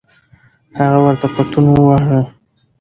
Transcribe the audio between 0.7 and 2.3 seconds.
هغه ورته پتون وواهه.